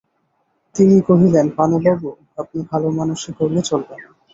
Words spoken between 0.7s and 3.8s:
তিনি কহিলেন, পানুবাবু, আপনি ভালোমানষি করলে